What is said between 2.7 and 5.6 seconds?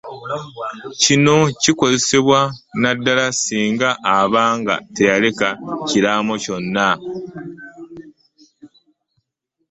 naddala singa aba nga teyaleka